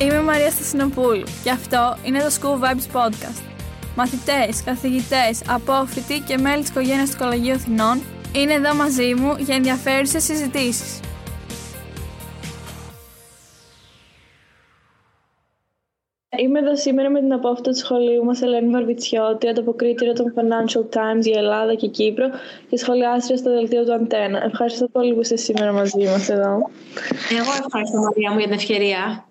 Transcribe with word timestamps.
Είμαι 0.00 0.14
η 0.14 0.22
Μαρία 0.22 0.50
Στασινοπούλου 0.50 1.24
και 1.44 1.50
αυτό 1.50 1.96
είναι 2.04 2.18
το 2.18 2.30
School 2.40 2.64
Vibes 2.64 2.96
Podcast. 2.96 3.42
Μαθητές, 3.96 4.62
καθηγητές, 4.64 5.42
απόφοιτοι 5.48 6.20
και 6.20 6.38
μέλη 6.38 6.60
της 6.60 6.68
οικογένειας 6.68 7.10
του 7.10 7.16
Κολεγίου 7.18 7.54
Αθηνών 7.54 8.02
είναι 8.36 8.52
εδώ 8.52 8.74
μαζί 8.74 9.14
μου 9.14 9.34
για 9.38 9.54
ενδιαφέρουσες 9.54 10.24
συζητήσεις. 10.24 11.00
Είμαι 16.38 16.58
εδώ 16.58 16.76
σήμερα 16.76 17.10
με 17.10 17.20
την 17.20 17.32
απόφυτο 17.32 17.70
του 17.70 17.76
σχολείου 17.76 18.24
μας 18.24 18.42
Ελένη 18.42 18.70
Βαρβιτσιώτη, 18.70 19.48
ανταποκρίτρια 19.48 20.12
των 20.12 20.34
Financial 20.36 20.96
Times 20.96 21.20
για 21.20 21.38
Ελλάδα 21.38 21.74
και 21.74 21.86
Κύπρο 21.86 22.30
και 22.68 22.76
σχολιάστρια 22.76 23.36
στο 23.36 23.50
δελτίο 23.50 23.84
του 23.84 23.92
Αντένα. 23.92 24.44
Ευχαριστώ 24.44 24.88
πολύ 24.88 25.14
που 25.14 25.20
είστε 25.20 25.36
σήμερα 25.36 25.72
μαζί 25.72 26.04
μας 26.04 26.28
εδώ. 26.28 26.70
Εγώ 27.30 27.50
ευχαριστώ 27.64 27.98
Μαρία 27.98 28.30
μου 28.30 28.38
για 28.38 28.46
την 28.46 28.56
ευκαιρία. 28.56 29.24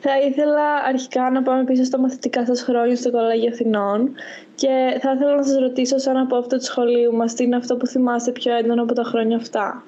Θα 0.00 0.20
ήθελα 0.28 0.74
αρχικά 0.86 1.30
να 1.30 1.42
πάμε 1.42 1.64
πίσω 1.64 1.84
στα 1.84 1.98
μαθητικά 1.98 2.46
σας 2.46 2.62
χρόνια 2.62 2.96
στο 2.96 3.10
Κολέγιο 3.10 3.50
Αθηνών 3.52 4.14
και 4.54 4.98
θα 5.00 5.12
ήθελα 5.12 5.34
να 5.34 5.42
σας 5.42 5.58
ρωτήσω 5.58 5.98
σαν 5.98 6.16
απόφυτο 6.16 6.56
του 6.56 6.64
σχολείου 6.64 7.12
μας 7.12 7.34
τι 7.34 7.44
είναι 7.44 7.56
αυτό 7.56 7.76
που 7.76 7.86
θυμάστε 7.86 8.32
πιο 8.32 8.56
έντονο 8.56 8.82
από 8.82 8.94
τα 8.94 9.02
χρόνια 9.02 9.36
αυτά; 9.36 9.84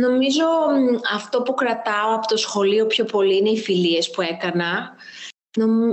Νομίζω 0.00 0.44
αυτό 1.14 1.42
που 1.42 1.54
κρατάω 1.54 2.14
από 2.14 2.26
το 2.26 2.36
σχολείο 2.36 2.86
πιο 2.86 3.04
πολύ 3.04 3.36
είναι 3.36 3.50
οι 3.50 3.58
φιλίες 3.58 4.10
που 4.10 4.20
έκανα. 4.22 4.94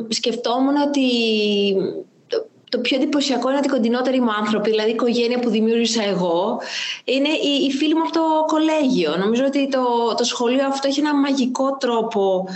Σκεφτόμουν 0.07 0.75
ότι 0.75 1.07
το 2.73 2.79
πιο 2.79 2.97
εντυπωσιακό 2.97 3.49
είναι 3.49 3.57
ότι 3.57 3.67
οι 3.67 3.71
κοντινότεροι 3.71 4.19
μου 4.21 4.31
άνθρωποι, 4.31 4.69
δηλαδή 4.69 4.89
η 4.89 4.93
οικογένεια 4.93 5.39
που 5.39 5.49
δημιούργησα 5.49 6.03
εγώ, 6.03 6.61
είναι 7.03 7.29
οι, 7.29 7.65
οι 7.65 7.71
φίλοι 7.71 7.95
μου 7.95 8.01
από 8.01 8.11
το 8.11 8.21
κολέγιο. 8.47 9.17
Νομίζω 9.17 9.43
ότι 9.45 9.69
το, 9.69 9.83
το 10.17 10.23
σχολείο 10.23 10.65
αυτό 10.67 10.87
έχει 10.87 10.99
ένα 10.99 11.15
μαγικό 11.15 11.77
τρόπο 11.77 12.47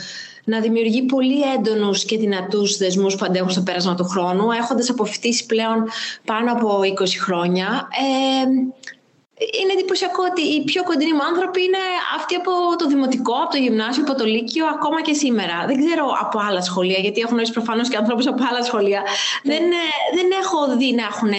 να 0.44 0.60
δημιουργεί 0.60 1.02
πολύ 1.02 1.42
έντονους 1.58 2.06
και 2.06 2.18
δυνατούς 2.18 2.78
δεσμούς 2.78 3.16
που 3.16 3.26
αντέχουν 3.26 3.50
στο 3.50 3.62
πέρασμα 3.62 3.96
του 3.96 4.04
χρόνου, 4.04 4.52
έχοντας 4.52 4.90
αποφυτίσει 4.90 5.46
πλέον 5.46 5.88
πάνω 6.26 6.52
από 6.52 6.80
20 6.80 7.06
χρόνια. 7.24 7.88
Ε, 7.92 8.46
είναι 9.62 9.74
εντυπωσιακό 9.74 10.22
ότι 10.32 10.42
οι 10.42 10.64
πιο 10.64 10.84
κοντινοί 10.84 11.14
μου 11.14 11.24
άνθρωποι 11.32 11.62
είναι 11.64 11.84
αυτοί 12.18 12.36
από 12.36 12.52
το 12.78 12.86
δημοτικό, 12.88 13.34
από 13.44 13.52
το 13.52 13.58
γυμνάσιο, 13.58 14.04
από 14.08 14.16
το 14.20 14.26
λύκειο, 14.26 14.66
ακόμα 14.76 15.02
και 15.02 15.14
σήμερα. 15.14 15.58
Δεν 15.70 15.78
ξέρω 15.84 16.06
από 16.24 16.38
άλλα 16.48 16.62
σχολεία, 16.62 17.00
γιατί 17.00 17.20
έχω 17.20 17.30
γνωρίσει 17.30 17.54
προφανώς 17.54 17.90
και 17.90 17.98
ανθρώπους 17.98 18.28
από 18.28 18.44
άλλα 18.50 18.64
σχολεία. 18.64 19.02
Ναι. 19.44 19.54
Δεν, 19.54 19.64
ε, 19.64 19.88
δεν 20.18 20.28
έχω 20.42 20.78
δει 20.78 20.90
να 21.00 21.04
έχουν 21.12 21.32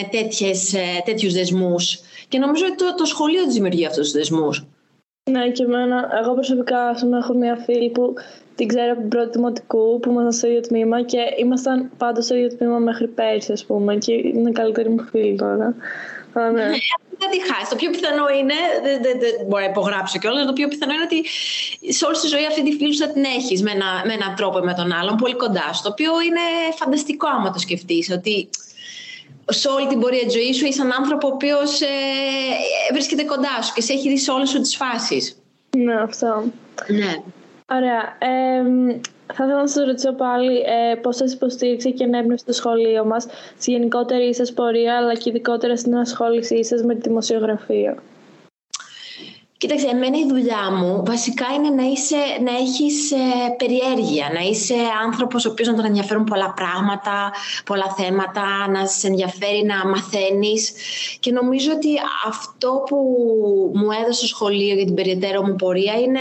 τέτοιους 1.04 1.32
δεσμούς. 1.32 2.00
Και 2.28 2.38
νομίζω 2.38 2.64
ότι 2.66 2.76
το, 2.76 2.94
το 2.94 3.04
σχολείο 3.04 3.44
τους 3.44 3.54
δημιουργεί 3.54 3.86
αυτούς 3.86 4.02
τους 4.02 4.12
δεσμούς. 4.12 4.66
Ναι, 5.30 5.50
και 5.50 5.62
εμένα, 5.62 6.08
εγώ 6.22 6.34
προσωπικά 6.34 6.80
έχω 7.20 7.34
μια 7.34 7.56
φίλη 7.64 7.90
που 7.90 8.14
την 8.54 8.68
ξέρω 8.68 8.92
από 8.92 9.00
την 9.00 9.08
πρώτη 9.08 9.30
δημοτικού 9.30 10.00
που 10.00 10.10
ήμασταν 10.10 10.32
στο 10.32 10.46
ίδιο 10.46 10.60
τμήμα 10.60 11.02
και 11.02 11.18
ήμασταν 11.38 11.90
πάντα 11.96 12.20
στο 12.20 12.34
ίδιο 12.34 12.56
τμήμα 12.56 12.78
μέχρι 12.78 13.06
πέρσι, 13.06 13.52
ας 13.52 13.64
πούμε. 13.64 13.96
Και 13.96 14.12
είναι 14.12 14.50
καλύτερη 14.50 14.88
μου 14.88 15.04
φίλη 15.10 15.36
τώρα. 15.36 15.74
Ναι. 16.52 16.70
Ναι 17.18 17.26
δεν 17.26 17.30
τη 17.34 17.38
χάσει. 17.52 17.70
Το 17.70 17.76
πιο 17.76 17.90
πιθανό 17.90 18.26
είναι, 18.38 18.58
δεν, 18.82 19.02
δεν, 19.02 19.14
δεν 19.22 19.32
μπορώ 19.46 19.62
να 19.64 19.70
υπογράψω 19.70 20.18
κιόλας, 20.18 20.46
το 20.46 20.52
πιο 20.52 20.68
πιθανό 20.68 20.92
είναι 20.92 21.06
ότι 21.10 21.20
σε 21.96 22.04
όλη 22.06 22.16
τη 22.22 22.26
ζωή 22.34 22.46
αυτή 22.46 22.62
τη 22.62 22.72
φίλη 22.78 22.96
θα 22.96 23.08
την 23.14 23.24
έχεις 23.24 23.62
με, 23.62 23.70
ένα, 23.70 23.90
με 24.06 24.12
έναν 24.12 24.34
τρόπο 24.38 24.58
με 24.58 24.74
τον 24.74 24.92
άλλον, 24.92 25.16
πολύ 25.16 25.36
κοντά 25.44 25.72
σου. 25.74 25.82
Το 25.82 25.88
οποίο 25.88 26.12
είναι 26.26 26.44
φανταστικό 26.80 27.26
άμα 27.36 27.50
το 27.50 27.58
σκεφτείς. 27.58 28.10
Ότι 28.10 28.48
σε 29.50 29.68
όλη 29.68 29.86
την 29.86 29.98
πορεία 30.00 30.24
της 30.24 30.32
ζωής 30.32 30.56
σου 30.56 30.66
είσαι 30.66 30.80
έναν 30.80 30.92
άνθρωπο 31.00 31.28
ο 31.28 31.30
οποίος 31.34 31.80
ε, 31.80 31.86
βρίσκεται 32.92 33.24
κοντά 33.24 33.62
σου 33.62 33.72
και 33.74 33.80
σε 33.80 33.92
έχει 33.92 34.08
δει 34.08 34.18
σε 34.18 34.30
όλες 34.30 34.48
σου 34.48 34.60
τις 34.60 34.76
φάσεις. 34.76 35.36
Ναι, 35.76 36.00
αυτό. 36.00 36.44
Ναι. 36.86 37.12
Ωραία. 37.70 38.16
Ε, 38.18 38.62
θα 39.34 39.44
ήθελα 39.44 39.60
να 39.60 39.66
σας 39.66 39.86
ρωτήσω 39.86 40.12
πάλι 40.12 40.56
ε, 40.56 40.94
πώς 40.94 41.16
σας 41.16 41.32
υποστήριξε 41.32 41.90
και 41.90 42.04
ενέπνευσε 42.04 42.44
το 42.44 42.52
σχολείο 42.52 43.04
μας 43.04 43.26
στη 43.58 43.70
γενικότερη 43.70 44.34
σα 44.34 44.52
πορεία, 44.52 44.96
αλλά 44.96 45.14
και 45.14 45.28
ειδικότερα 45.30 45.76
στην 45.76 45.96
ασχόλησή 45.96 46.64
σας 46.64 46.82
με 46.82 46.94
τη 46.94 47.00
δημοσιογραφία; 47.08 47.96
Κοίταξε, 49.58 49.86
εμένα 49.86 50.18
η 50.18 50.26
δουλειά 50.28 50.70
μου 50.70 51.02
βασικά 51.06 51.46
είναι 51.56 51.70
να, 51.70 51.82
είσαι, 51.82 52.16
να 52.44 52.56
έχεις 52.56 53.12
ε, 53.12 53.16
περιέργεια, 53.56 54.30
να 54.34 54.40
είσαι 54.40 54.74
άνθρωπος 55.04 55.46
ο 55.46 55.50
οποίος 55.50 55.68
να 55.68 55.74
τον 55.74 55.84
ενδιαφέρουν 55.84 56.24
πολλά 56.24 56.52
πράγματα, 56.52 57.32
πολλά 57.64 57.94
θέματα, 57.96 58.68
να 58.68 58.86
σε 58.86 59.06
ενδιαφέρει 59.06 59.64
να 59.64 59.86
μαθαίνεις 59.86 60.72
και 61.20 61.32
νομίζω 61.32 61.72
ότι 61.72 61.88
αυτό 62.26 62.84
που 62.86 62.96
μου 63.74 63.88
έδωσε 64.02 64.20
το 64.20 64.26
σχολείο 64.26 64.74
για 64.74 64.84
την 64.84 64.94
περαιτέρω 64.94 65.42
μου 65.42 65.56
πορεία 65.56 65.94
είναι 65.94 66.20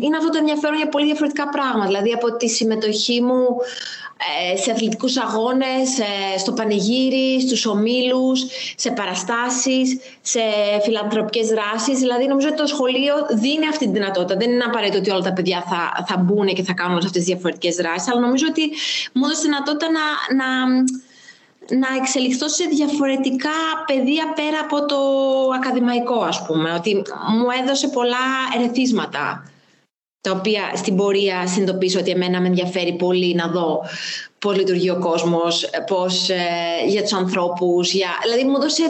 είναι 0.00 0.16
αυτό 0.16 0.30
το 0.30 0.38
ενδιαφέρον 0.38 0.76
για 0.76 0.88
πολύ 0.88 1.04
διαφορετικά 1.04 1.48
πράγματα. 1.48 1.86
Δηλαδή 1.86 2.12
από 2.12 2.36
τη 2.36 2.48
συμμετοχή 2.48 3.20
μου 3.20 3.42
ε, 3.42 4.01
σε 4.62 4.70
αθλητικούς 4.70 5.16
αγώνες, 5.16 5.98
ε, 5.98 6.38
στο 6.38 6.52
πανηγύρι, 6.52 7.40
στους 7.40 7.66
ομίλους, 7.66 8.44
σε 8.76 8.90
παραστάσεις, 8.90 9.98
σε 10.20 10.40
φιλανθρωπικές 10.82 11.46
δράσεις. 11.46 11.98
Δηλαδή 11.98 12.26
νομίζω 12.26 12.48
ότι 12.48 12.56
το 12.56 12.66
σχολείο 12.66 13.14
δίνει 13.30 13.66
αυτή 13.68 13.84
τη 13.84 13.92
δυνατότητα. 13.92 14.36
Δεν 14.36 14.50
είναι 14.50 14.64
απαραίτητο 14.64 14.98
ότι 14.98 15.10
όλα 15.10 15.20
τα 15.20 15.32
παιδιά 15.32 15.64
θα, 15.68 16.04
θα 16.06 16.16
μπουν 16.16 16.46
και 16.46 16.62
θα 16.62 16.72
κάνουν 16.72 16.96
αυτές 16.96 17.12
τις 17.12 17.24
διαφορετικές 17.24 17.74
δράσεις, 17.74 18.08
αλλά 18.08 18.20
νομίζω 18.20 18.46
ότι 18.48 18.62
μου 19.12 19.24
έδωσε 19.24 19.40
τη 19.40 19.46
δυνατότητα 19.46 19.86
να, 19.90 20.04
να 20.36 20.46
να 21.68 21.88
εξελιχθώ 22.00 22.48
σε 22.48 22.64
διαφορετικά 22.64 23.58
πεδία 23.86 24.32
πέρα 24.34 24.58
από 24.60 24.86
το 24.86 24.96
ακαδημαϊκό 25.54 26.22
ας 26.22 26.46
πούμε. 26.46 26.72
Ότι 26.72 27.02
μου 27.38 27.46
έδωσε 27.62 27.88
πολλά 27.88 28.26
ερεθίσματα 28.56 29.51
τα 30.22 30.30
οποία 30.30 30.72
στην 30.76 30.96
πορεία 30.96 31.46
συνειδητοποιήσω 31.46 31.98
ότι 31.98 32.10
εμένα 32.10 32.40
με 32.40 32.46
ενδιαφέρει 32.46 32.92
πολύ 32.92 33.34
να 33.34 33.48
δω 33.48 33.82
πώς 34.38 34.56
λειτουργεί 34.56 34.90
ο 34.90 34.98
κόσμος, 34.98 35.70
πώς 35.86 36.28
ε, 36.28 36.36
για 36.88 37.02
τους 37.02 37.12
ανθρώπους. 37.12 37.92
Για... 37.92 38.08
Δηλαδή 38.22 38.44
μου 38.44 38.56
έδωσε, 38.56 38.82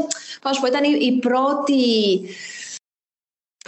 πώς 0.42 0.60
πω, 0.60 0.66
ήταν 0.66 0.82
η 1.00 1.18
πρώτη 1.18 2.20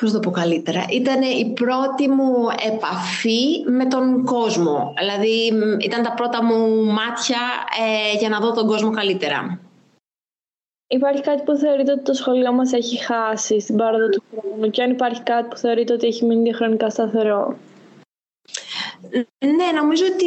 πώς 0.00 0.12
το 0.12 0.20
πω 0.20 0.30
καλύτερα, 0.30 0.84
ήταν 0.91 1.22
η 1.22 1.52
πρώτη 1.54 2.08
μου 2.08 2.32
επαφή 2.66 3.64
με 3.66 3.86
τον 3.86 4.25
κόσμο. 4.25 4.94
Δηλαδή 4.98 5.52
ήταν 5.81 6.02
τα 6.02 6.12
πρώτα 6.12 6.44
μου 6.44 6.84
μάτια 6.84 7.41
ε, 8.14 8.19
για 8.19 8.28
να 8.28 8.41
δω 8.41 8.52
τον 8.52 8.66
κόσμο 8.66 8.91
καλύτερα. 8.91 9.63
Υπάρχει 10.94 11.22
κάτι 11.22 11.43
που 11.43 11.56
θεωρείτε 11.56 11.93
ότι 11.93 12.03
το 12.03 12.12
σχολείο 12.12 12.53
μας 12.53 12.72
έχει 12.72 12.97
χάσει 13.05 13.60
στην 13.60 13.77
πάροδο 13.77 14.09
του 14.09 14.22
χρόνου 14.31 14.71
και 14.71 14.82
αν 14.82 14.91
υπάρχει 14.91 15.22
κάτι 15.22 15.49
που 15.49 15.56
θεωρείτε 15.56 15.93
ότι 15.93 16.06
έχει 16.06 16.25
μείνει 16.25 16.43
διαχρονικά 16.43 16.91
σταθερό; 16.91 17.56
Ναι, 19.38 19.81
νομίζω 19.81 20.05
ότι 20.15 20.27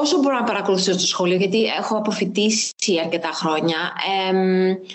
όσο 0.00 0.18
μπορώ 0.18 0.34
να 0.38 0.44
παρακολουθήσω 0.44 0.92
στο 0.92 1.06
σχολείο, 1.06 1.36
γιατί 1.36 1.64
έχω 1.64 1.96
αποφοιτήσει 1.96 2.72
αρκετά 3.04 3.30
χρόνια, 3.32 3.76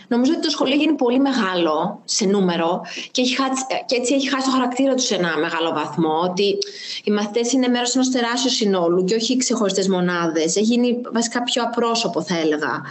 νομίζω 0.08 0.32
ότι 0.32 0.42
το 0.42 0.50
σχολείο 0.50 0.76
γίνει 0.76 0.94
πολύ 0.94 1.20
μεγάλο 1.20 2.02
σε 2.06 2.26
νούμερο 2.26 2.82
και, 3.12 3.22
έχει 3.22 3.36
και 3.86 3.96
έτσι 3.96 4.14
έχει 4.14 4.30
χάσει 4.30 4.46
το 4.46 4.52
χαρακτήρα 4.52 4.94
του 4.94 5.02
σε 5.02 5.16
ένα 5.16 5.38
μεγάλο 5.38 5.72
βαθμό. 5.72 6.20
Ότι 6.30 6.58
οι 7.04 7.12
μαθητές 7.12 7.52
είναι 7.52 7.68
μέρος 7.68 7.96
ενός 7.96 8.10
τεράστιου 8.10 8.50
συνόλου 8.50 9.04
και 9.04 9.16
όχι 9.16 9.38
ξεχωριστές 9.38 9.88
μονάδες. 9.88 10.56
Έχει 10.56 10.66
γίνει 10.66 11.02
βασικά 11.14 11.44
πιο 11.44 11.64
απρόσωπο, 11.64 12.22
θα 12.22 12.38
έλεγα. 12.38 12.82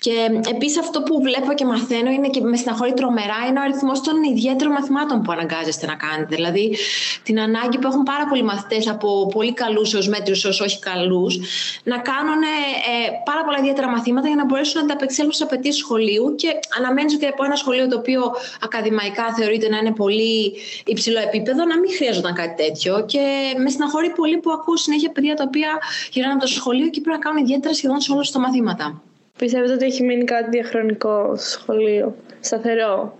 Και 0.00 0.40
επίσης 0.54 0.78
αυτό 0.78 1.02
που 1.02 1.20
βλέπω 1.22 1.52
και 1.52 1.64
μαθαίνω 1.64 2.10
είναι 2.10 2.28
και 2.28 2.40
με 2.40 2.56
συναχωρεί 2.56 2.92
τρομερά 2.94 3.40
είναι 3.48 3.58
ο 3.58 3.62
αριθμός 3.62 4.00
των 4.00 4.22
ιδιαίτερων 4.22 4.72
μαθημάτων 4.72 5.22
που 5.22 5.32
αναγκάζεστε 5.32 5.86
να 5.86 5.94
κάνετε. 5.94 6.34
Δηλαδή 6.34 6.76
την 7.22 7.40
ανάγκη 7.40 7.78
που 7.78 7.86
έχουν 7.86 8.02
πάρα 8.02 8.26
πολλοί 8.28 8.42
μαθητές 8.42 8.88
από 8.88 9.26
πολύ 9.26 9.52
καλούς 9.52 9.94
έως 9.94 10.08
μέτριους 10.08 10.44
έως 10.44 10.60
όχι 10.60 10.78
καλούς 10.78 11.38
να 11.84 11.98
κάνουν 11.98 12.42
ε, 12.42 13.10
πάρα 13.24 13.44
πολλά 13.44 13.58
ιδιαίτερα 13.58 13.88
μαθήματα 13.88 14.26
για 14.26 14.36
να 14.36 14.44
μπορέσουν 14.44 14.74
να 14.78 14.84
ανταπεξέλθουν 14.86 15.32
στι 15.32 15.42
απαιτήσει 15.42 15.78
σχολείου. 15.78 16.34
Και 16.34 16.48
αναμένεις 16.78 17.14
ότι 17.14 17.26
από 17.26 17.44
ένα 17.44 17.56
σχολείο 17.56 17.88
το 17.88 17.96
οποίο 17.96 18.22
ακαδημαϊκά 18.62 19.34
θεωρείται 19.34 19.68
να 19.68 19.76
είναι 19.76 19.92
πολύ 19.92 20.54
υψηλό 20.84 21.20
επίπεδο 21.20 21.64
να 21.64 21.78
μην 21.78 21.90
χρειαζόταν 21.96 22.34
κάτι 22.34 22.62
τέτοιο. 22.62 23.04
Και 23.04 23.22
με 23.62 23.70
συναχωρεί 23.70 24.10
πολύ 24.10 24.36
που 24.38 24.50
ακούω 24.50 24.76
συνέχεια 24.76 25.10
παιδιά 25.10 25.34
τα 25.34 25.44
οποία 25.46 25.70
γυρνάνε 26.12 26.34
από 26.34 26.42
το 26.42 26.48
σχολείο 26.48 26.88
και 26.88 27.00
πρέπει 27.00 27.16
να 27.18 27.22
κάνουν 27.24 27.42
ιδιαίτερα 27.42 27.74
σχεδόν 27.74 28.00
σε 28.00 28.12
όλα 28.12 28.24
τα 28.32 28.38
μαθήματα. 28.38 29.02
Πιστεύετε 29.38 29.72
ότι 29.72 29.84
έχει 29.84 30.02
μείνει 30.02 30.24
κάτι 30.24 30.50
διαχρονικό 30.50 31.32
στο 31.36 31.48
σχολείο, 31.48 32.14
σταθερό; 32.40 33.18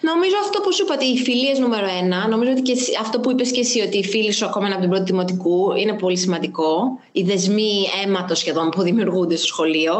Νομίζω 0.00 0.34
αυτό 0.42 0.60
που 0.60 0.72
σου 0.72 0.84
είπα, 0.84 0.96
οι 1.12 1.18
φιλίες 1.18 1.58
νούμερο 1.58 1.86
ένα. 2.02 2.28
Νομίζω 2.28 2.50
ότι 2.50 2.60
και 2.60 2.74
αυτό 3.00 3.20
που 3.20 3.30
είπες 3.30 3.50
και 3.50 3.60
εσύ, 3.60 3.80
ότι 3.80 3.98
οι 3.98 4.04
φίλοι 4.04 4.32
σου 4.32 4.46
ακόμα 4.46 4.66
από 4.66 4.80
την 4.80 4.88
πρώτη 4.88 5.04
δημοτικού 5.04 5.72
είναι 5.76 5.92
πολύ 5.92 6.16
σημαντικό. 6.16 6.98
Οι 7.12 7.22
δεσμοί 7.22 7.86
αίματος 8.04 8.38
σχεδόν 8.38 8.68
που 8.70 8.82
δημιουργούνται 8.82 9.36
στο 9.36 9.46
σχολείο. 9.46 9.94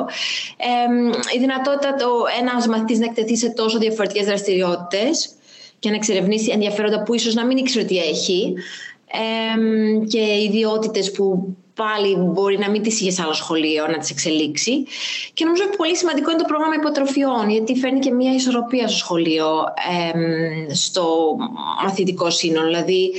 Ε, 0.57 1.37
η 1.37 1.39
δυνατότητα 1.39 1.95
το 1.95 2.07
ένας 2.41 2.67
μαθητής 2.67 2.99
να 2.99 3.05
εκτεθεί 3.05 3.37
σε 3.37 3.51
τόσο 3.51 3.79
διαφορετικές 3.79 4.27
δραστηριότητες 4.27 5.31
και 5.79 5.89
να 5.89 5.95
εξερευνήσει 5.95 6.51
ενδιαφέροντα 6.51 7.03
που 7.03 7.15
ίσως 7.15 7.35
να 7.35 7.47
μην 7.47 7.57
ήξερε 7.57 7.85
ότι 7.85 7.99
έχει. 7.99 8.55
Ε, 9.13 10.07
και 10.07 10.43
ιδιότητες 10.43 11.11
που 11.11 11.57
πάλι 11.83 12.17
μπορεί 12.17 12.59
να 12.59 12.71
μην 12.71 12.83
τις 12.83 13.01
είχες 13.01 13.15
σε 13.15 13.23
άλλο 13.23 13.33
σχολείο 13.33 13.87
να 13.87 13.99
τις 13.99 14.11
εξελίξει. 14.11 14.85
Και 15.35 15.45
νομίζω 15.45 15.63
ότι 15.67 15.77
πολύ 15.77 15.97
σημαντικό 15.97 16.31
είναι 16.31 16.39
το 16.39 16.49
πρόγραμμα 16.53 16.75
υποτροφιών, 16.75 17.51
γιατί 17.51 17.77
φέρνει 17.77 17.99
και 17.99 18.13
μια 18.13 18.33
ισορροπία 18.35 18.89
στο 18.89 18.97
σχολείο, 18.97 19.49
στο 20.73 21.37
μαθητικό 21.85 22.31
σύνολο. 22.31 22.67
Δηλαδή, 22.67 23.13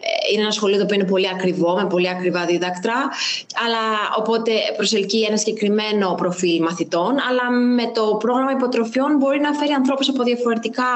ε, 0.00 0.32
είναι 0.32 0.42
ένα 0.42 0.50
σχολείο 0.50 0.76
το 0.76 0.82
οποίο 0.82 0.96
είναι 0.96 1.08
πολύ 1.14 1.28
ακριβό, 1.28 1.74
με 1.74 1.86
πολύ 1.86 2.08
ακριβά 2.08 2.44
δίδακτρα, 2.44 2.98
αλλά 3.64 3.84
οπότε 4.18 4.52
προσελκύει 4.76 5.24
ένα 5.28 5.36
συγκεκριμένο 5.36 6.14
προφίλ 6.14 6.62
μαθητών, 6.62 7.12
αλλά 7.28 7.50
με 7.50 7.90
το 7.94 8.16
πρόγραμμα 8.24 8.52
υποτροφιών 8.52 9.16
μπορεί 9.16 9.40
να 9.40 9.52
φέρει 9.52 9.72
ανθρώπους 9.72 10.08
από 10.08 10.22
διαφορετικά, 10.22 10.92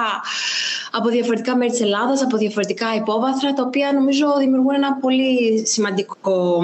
από 0.90 1.08
διαφορετικά 1.08 1.56
μέρη 1.56 1.70
της 1.70 1.80
Ελλάδας, 1.80 2.22
από 2.22 2.36
διαφορετικά 2.36 2.94
υπόβαθρα, 2.94 3.52
τα 3.52 3.62
οποία 3.66 3.92
νομίζω 3.92 4.26
δημιουργούν 4.38 4.74
ένα 4.74 4.92
πολύ 4.94 5.66
σημαντικό 5.66 6.62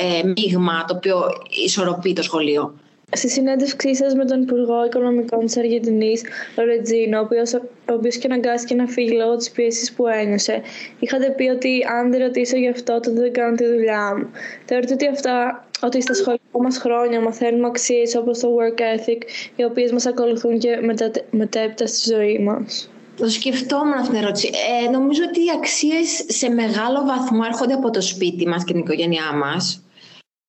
ε, 0.00 0.26
μείγμα 0.26 0.84
το 0.84 0.94
οποίο 0.96 1.22
ισορροπεί 1.64 2.12
το 2.12 2.22
σχολείο. 2.22 2.74
Στη 3.16 3.28
συνέντευξή 3.28 3.94
σας 3.94 4.14
με 4.14 4.24
τον 4.24 4.42
Υπουργό 4.42 4.84
Οικονομικών 4.84 5.44
της 5.44 5.56
Αργεντινής, 5.56 6.22
Ρετζίνο, 6.56 7.18
ο 7.20 7.92
οποίο 7.92 8.10
και 8.10 8.24
αναγκάστηκε 8.24 8.74
να 8.74 8.86
φύγει 8.86 9.16
λόγω 9.16 9.36
της 9.36 9.50
πίεσης 9.50 9.92
που 9.92 10.06
ένιωσε, 10.06 10.62
είχατε 10.98 11.30
πει 11.30 11.48
ότι 11.48 11.86
αν 11.98 12.10
δεν 12.10 12.20
ρωτήσω 12.20 12.56
γι' 12.56 12.68
αυτό, 12.68 12.92
τότε 12.92 13.20
δεν 13.20 13.32
κάνω 13.32 13.54
τη 13.54 13.66
δουλειά 13.66 14.14
μου. 14.16 14.30
Θεωρείτε 14.64 14.92
ότι 14.92 15.08
αυτά 15.08 15.64
ότι 15.82 16.02
στα 16.02 16.14
σχολικά 16.14 16.58
μας 16.62 16.78
χρόνια 16.78 17.20
μαθαίνουμε 17.20 17.66
αξίες 17.66 18.14
όπως 18.14 18.38
το 18.38 18.48
work 18.56 18.80
ethic, 18.80 19.22
οι 19.56 19.64
οποίες 19.64 19.92
μας 19.92 20.06
ακολουθούν 20.06 20.58
και 20.58 20.78
μετα... 20.82 21.10
μετέπειτα 21.30 21.86
στη 21.86 22.12
ζωή 22.14 22.38
μας; 22.38 22.90
Το 23.16 23.28
σκεφτόμουν 23.28 23.92
αυτήν 23.92 24.14
την 24.14 24.22
ερώτηση. 24.22 24.50
Ε, 24.86 24.90
νομίζω 24.90 25.22
ότι 25.28 25.40
οι 25.40 25.50
αξίες 25.56 26.24
σε 26.28 26.48
μεγάλο 26.48 27.04
βαθμό 27.06 27.42
έρχονται 27.46 27.74
από 27.74 27.90
το 27.90 28.00
σπίτι 28.00 28.46
μας 28.48 28.64
και 28.64 28.72
την 28.72 28.80
οικογένειά 28.80 29.32
μας. 29.32 29.83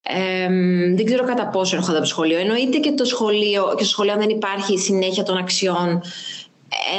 Ε, 0.09 0.47
δεν 0.95 1.05
ξέρω 1.05 1.23
κατά 1.23 1.47
πόσο 1.47 1.75
έρχονται 1.75 1.97
από 1.97 2.01
το 2.01 2.09
σχολείο. 2.09 2.39
Εννοείται 2.39 2.77
και 2.77 2.91
το 2.91 3.05
σχολείο, 3.05 3.73
και 3.77 3.83
στο 3.83 3.91
σχολείο 3.91 4.15
δεν 4.17 4.29
υπάρχει 4.29 4.77
συνέχεια 4.77 5.23
των 5.23 5.37
αξιών. 5.37 6.01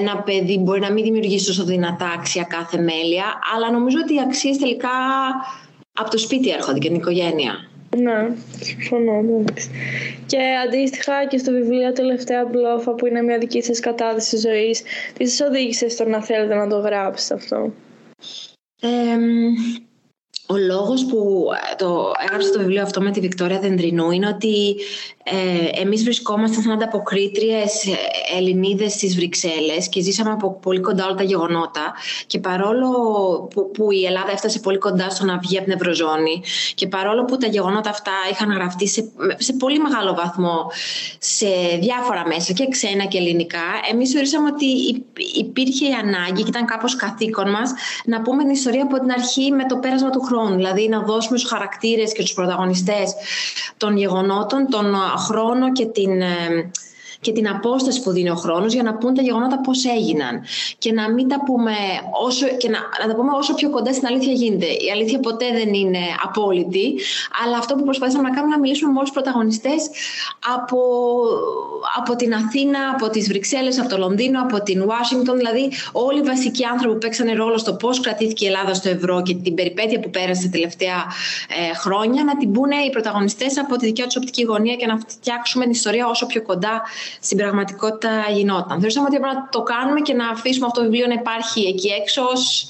Ένα 0.00 0.16
παιδί 0.16 0.58
μπορεί 0.58 0.80
να 0.80 0.92
μην 0.92 1.04
δημιουργήσει 1.04 1.46
τόσο 1.46 1.64
δυνατά 1.64 2.08
αξιακά 2.08 2.66
θεμέλια, 2.66 3.24
αλλά 3.54 3.70
νομίζω 3.70 3.98
ότι 4.02 4.14
οι 4.14 4.20
αξίες 4.20 4.56
τελικά 4.58 4.88
από 5.92 6.10
το 6.10 6.18
σπίτι 6.18 6.50
έρχονται 6.50 6.78
και 6.78 6.88
την 6.88 6.96
οικογένεια. 6.96 7.68
Ναι, 7.96 8.34
συμφωνώ. 8.60 9.44
Και 10.26 10.38
αντίστοιχα 10.66 11.26
και 11.26 11.38
στο 11.38 11.52
βιβλίο 11.52 11.92
Τελευταία 11.92 12.44
Μπλόφα 12.44 12.94
που 12.94 13.06
είναι 13.06 13.22
μια 13.22 13.38
δική 13.38 13.62
σας 13.62 13.80
κατάδυση 13.80 14.36
ζωής, 14.36 14.82
τις 15.18 15.34
σας 15.34 15.48
οδήγησες 15.48 15.92
στο 15.92 16.04
να 16.04 16.22
θέλετε 16.22 16.54
να 16.54 16.68
το 16.68 16.78
γράψετε 16.78 17.34
αυτό; 17.34 17.72
Ο 20.48 20.56
λόγος 20.56 21.04
που 21.04 21.48
ε, 21.72 21.74
το 21.74 22.12
έγραψα 22.24 22.50
το 22.50 22.58
βιβλίο 22.58 22.82
αυτό 22.82 23.00
με 23.00 23.10
τη 23.10 23.20
Βικτόρια 23.20 23.58
Δεντρινού 23.58 24.10
είναι 24.10 24.28
ότι 24.28 24.76
ε, 25.22 25.80
εμείς 25.80 26.02
βρισκόμαστε 26.02 26.60
σαν 26.60 26.72
ανταποκρίτριες 26.72 27.84
ε, 27.86 27.96
Ελληνίδες 28.36 28.92
στις 28.92 29.14
Βρυξέλλες 29.14 29.88
και 29.88 30.00
ζήσαμε 30.00 30.30
από 30.30 30.58
πολύ 30.62 30.80
κοντά 30.80 31.04
όλα 31.04 31.14
τα 31.14 31.22
γεγονότα 31.22 31.94
και 32.26 32.38
παρόλο 32.38 32.90
που, 33.54 33.70
που 33.70 33.90
η 33.90 34.04
Ελλάδα 34.04 34.30
έφτασε 34.32 34.58
πολύ 34.58 34.78
κοντά 34.78 35.10
στο 35.10 35.24
να 35.24 35.38
βγει 35.38 35.56
από 35.56 35.66
την 35.66 35.74
Ευρωζώνη 35.74 36.42
και 36.74 36.86
παρόλο 36.86 37.24
που 37.24 37.36
τα 37.36 37.46
γεγονότα 37.46 37.90
αυτά 37.90 38.12
είχαν 38.30 38.52
γραφτεί 38.52 38.88
σε, 38.88 39.10
σε 39.36 39.52
πολύ 39.52 39.78
μεγάλο 39.78 40.14
βαθμό 40.14 40.66
σε 41.18 41.46
διάφορα 41.80 42.26
μέσα 42.26 42.52
και 42.52 42.68
ξένα 42.68 43.04
και 43.04 43.18
ελληνικά, 43.18 43.66
εμείς 43.90 44.10
θεωρήσαμε 44.10 44.50
ότι 44.52 44.66
υπήρχε 45.34 45.86
η 45.86 45.92
ανάγκη 45.92 46.42
και 46.42 46.48
ήταν 46.48 46.64
κάπως 46.66 46.96
καθήκον 46.96 47.50
μας 47.50 47.72
να 48.04 48.22
πούμε 48.22 48.42
την 48.42 48.52
ιστορία 48.52 48.82
από 48.82 48.98
την 48.98 49.10
αρχή 49.10 49.52
με 49.52 49.66
το 49.66 49.76
πέρασμα 49.76 50.10
του 50.10 50.20
χρόνου, 50.20 50.34
δηλαδή 50.44 50.88
να 50.88 51.02
δώσουμε 51.02 51.38
στους 51.38 51.50
χαρακτήρες 51.50 52.12
και 52.12 52.20
στους 52.20 52.34
πρωταγωνιστές 52.34 53.14
των 53.76 53.96
γεγονότων 53.96 54.66
τον 54.70 54.94
χρόνο 55.18 55.72
και 55.72 55.86
την 55.86 56.20
ε, 56.20 56.70
και 57.20 57.32
την 57.32 57.48
απόσταση 57.48 58.02
που 58.02 58.10
δίνει 58.10 58.30
ο 58.30 58.34
χρόνος 58.34 58.72
για 58.72 58.82
να 58.82 58.94
πούν 58.94 59.14
τα 59.14 59.22
γεγονότα 59.22 59.60
πώς 59.60 59.84
έγιναν 59.84 60.42
και 60.78 60.92
να 60.92 61.10
μην 61.10 61.28
τα 61.28 61.42
πούμε 61.44 61.72
όσο, 62.22 62.46
και 62.46 62.68
να, 62.68 62.78
να 63.02 63.08
τα 63.08 63.14
πούμε 63.14 63.32
όσο 63.32 63.54
πιο 63.54 63.70
κοντά 63.70 63.92
στην 63.92 64.06
αλήθεια 64.06 64.32
γίνεται. 64.32 64.66
Η 64.66 64.90
αλήθεια 64.92 65.20
ποτέ 65.20 65.46
δεν 65.52 65.74
είναι 65.74 65.98
απόλυτη, 66.24 66.94
αλλά 67.44 67.56
αυτό 67.58 67.74
που 67.74 67.84
προσπαθήσαμε 67.84 68.28
να 68.28 68.34
κάνουμε 68.34 68.54
να 68.54 68.60
μιλήσουμε 68.60 68.90
με 68.92 68.98
όλους 68.98 69.10
τους 69.10 69.22
πρωταγωνιστές 69.22 69.88
από, 70.54 70.78
από 71.96 72.16
την 72.16 72.34
Αθήνα, 72.34 72.78
από 72.94 73.10
τις 73.10 73.28
Βρυξέλλες, 73.28 73.78
από 73.78 73.88
το 73.88 73.98
Λονδίνο, 73.98 74.42
από 74.42 74.62
την 74.62 74.82
Ουάσιγκτον, 74.82 75.36
δηλαδή 75.36 75.72
όλοι 75.92 76.18
οι 76.18 76.22
βασικοί 76.22 76.64
άνθρωποι 76.64 76.92
που 76.94 77.00
παίξανε 77.00 77.32
ρόλο 77.32 77.58
στο 77.58 77.74
πώς 77.74 78.00
κρατήθηκε 78.00 78.44
η 78.44 78.48
Ελλάδα 78.48 78.74
στο 78.74 78.88
ευρώ 78.88 79.22
και 79.22 79.34
την 79.34 79.54
περιπέτεια 79.54 80.00
που 80.00 80.10
πέρασε 80.10 80.42
τα 80.42 80.48
τελευταία 80.48 81.06
ε, 81.70 81.74
χρόνια, 81.74 82.24
να 82.24 82.36
την 82.36 82.52
πούνε 82.52 82.76
οι 82.76 82.90
πρωταγωνιστές 82.90 83.58
από 83.58 83.76
τη 83.76 83.86
δικιά 83.86 84.04
τους 84.04 84.16
οπτική 84.16 84.42
γωνία 84.42 84.74
και 84.74 84.86
να 84.86 84.98
φτιάξουμε 85.06 85.64
την 85.64 85.72
ιστορία 85.72 86.06
όσο 86.06 86.26
πιο 86.26 86.42
κοντά 86.42 86.82
στην 87.20 87.36
πραγματικότητα 87.36 88.24
γινόταν. 88.34 88.78
Θεωρήσαμε 88.78 89.06
ότι 89.06 89.16
έπρεπε 89.16 89.34
να 89.34 89.48
το 89.48 89.62
κάνουμε 89.62 90.00
και 90.00 90.14
να 90.14 90.28
αφήσουμε 90.28 90.66
αυτό 90.66 90.80
το 90.80 90.86
βιβλίο 90.86 91.06
να 91.06 91.14
υπάρχει 91.14 91.66
εκεί 91.66 91.88
έξω 91.88 92.22
ως 92.22 92.68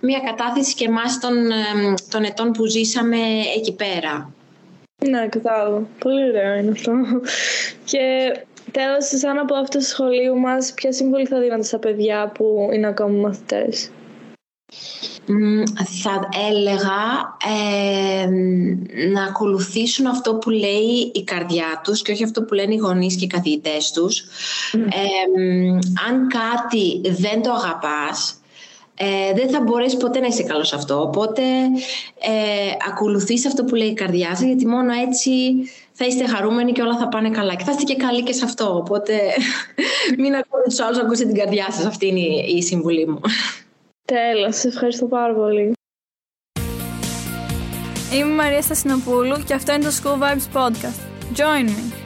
μια 0.00 0.20
κατάθεση 0.20 0.74
και 0.74 0.84
εμάς 0.84 1.20
των, 1.20 1.34
των 2.10 2.22
ετών 2.22 2.50
που 2.52 2.66
ζήσαμε 2.66 3.16
εκεί 3.56 3.72
πέρα. 3.72 4.30
Ναι, 5.08 5.28
κατάλαβα. 5.28 5.86
Πολύ 5.98 6.28
ωραίο 6.28 6.54
είναι 6.54 6.70
αυτό. 6.70 6.92
Και 7.84 8.36
τέλος, 8.72 9.04
σαν 9.04 9.38
από 9.38 9.54
αυτό 9.54 9.78
το 9.78 9.84
σχολείο 9.84 10.34
μας, 10.34 10.72
ποια 10.74 10.92
συμβουλή 10.92 11.26
θα 11.26 11.40
δίνατε 11.40 11.62
στα 11.62 11.78
παιδιά 11.78 12.32
που 12.34 12.68
είναι 12.72 12.86
ακόμα 12.86 13.18
μαθητές; 13.18 13.90
Θα 16.02 16.28
έλεγα 16.50 17.36
να 19.12 19.22
ακολουθήσουν 19.22 20.06
αυτό 20.06 20.34
που 20.34 20.50
λέει 20.50 21.10
η 21.14 21.24
καρδιά 21.24 21.80
τους 21.84 22.02
και 22.02 22.12
όχι 22.12 22.24
αυτό 22.24 22.42
που 22.42 22.54
λένε 22.54 22.74
οι 22.74 22.76
γονείς 22.76 23.16
και 23.16 23.24
οι 23.24 23.28
καθηγητές 23.28 23.90
τους. 23.90 24.24
αν 26.08 26.28
κάτι 26.28 27.00
δεν 27.10 27.42
το 27.42 27.52
αγαπάς, 27.52 28.40
ε, 28.98 29.32
δεν 29.34 29.50
θα 29.50 29.60
μπορέσεις 29.60 29.96
ποτέ 29.96 30.20
να 30.20 30.26
είσαι 30.26 30.42
καλός 30.42 30.68
σε 30.68 30.74
αυτό. 30.74 31.00
Οπότε 31.00 31.42
ε, 32.18 32.70
ακολουθείς 32.88 33.46
αυτό 33.46 33.64
που 33.64 33.74
λέει 33.74 33.88
η 33.88 33.94
καρδιά 33.94 34.28
σας, 34.28 34.40
γιατί 34.40 34.66
μόνο 34.66 34.92
έτσι 34.92 35.30
θα 35.92 36.06
είστε 36.06 36.26
χαρούμενοι 36.26 36.72
και 36.72 36.82
όλα 36.82 36.96
θα 36.98 37.08
πάνε 37.08 37.30
καλά. 37.30 37.54
Και 37.54 37.64
θα 37.64 37.70
είστε 37.70 37.82
και 37.82 37.96
καλοί 37.96 38.22
και 38.22 38.32
σε 38.32 38.44
αυτό. 38.44 38.76
Οπότε 38.76 39.12
μην 40.18 40.34
ακούτε 40.34 40.62
τους 40.68 40.80
άλλους, 40.80 40.98
ακούσετε 40.98 41.32
την 41.32 41.38
καρδιά 41.38 41.66
σας. 41.70 41.84
Αυτή 41.84 42.06
είναι 42.06 42.42
η 42.56 42.62
συμβουλή 42.62 43.06
μου. 43.06 43.20
Τέλος, 44.06 44.56
σε 44.56 44.68
ευχαριστώ 44.68 45.06
πάρα 45.06 45.34
πολύ. 45.34 45.72
Είμαι 48.12 48.32
η 48.32 48.36
Μαρία 48.36 48.62
Στασινοπούλου 48.62 49.42
και 49.46 49.54
αυτό 49.54 49.72
είναι 49.72 49.84
το 49.84 49.90
School 50.02 50.22
Vibes 50.22 50.56
Podcast. 50.56 51.00
Join 51.36 51.68
me! 51.68 52.05